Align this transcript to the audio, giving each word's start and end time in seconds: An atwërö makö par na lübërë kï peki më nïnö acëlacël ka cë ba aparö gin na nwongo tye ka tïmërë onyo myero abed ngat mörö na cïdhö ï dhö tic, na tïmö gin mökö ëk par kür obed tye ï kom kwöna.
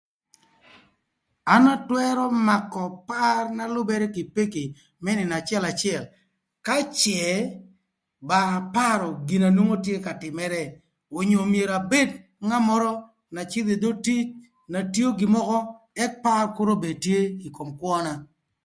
An 1.53 1.63
atwërö 1.75 2.23
makö 2.47 2.83
par 3.09 3.43
na 3.57 3.65
lübërë 3.73 4.07
kï 4.15 4.23
peki 4.35 4.63
më 5.03 5.11
nïnö 5.17 5.33
acëlacël 5.41 6.03
ka 6.65 6.75
cë 6.99 7.21
ba 8.27 8.37
aparö 8.59 9.07
gin 9.27 9.41
na 9.43 9.49
nwongo 9.55 9.75
tye 9.85 9.95
ka 10.05 10.11
tïmërë 10.21 10.63
onyo 11.19 11.41
myero 11.53 11.73
abed 11.81 12.09
ngat 12.47 12.63
mörö 12.67 12.91
na 13.33 13.41
cïdhö 13.51 13.73
ï 13.75 13.81
dhö 13.83 13.91
tic, 14.05 14.27
na 14.71 14.79
tïmö 14.93 15.09
gin 15.19 15.31
mökö 15.35 15.57
ëk 16.03 16.13
par 16.23 16.45
kür 16.55 16.69
obed 16.75 16.97
tye 17.03 17.19
ï 17.47 17.49
kom 17.55 17.69
kwöna. 17.79 18.13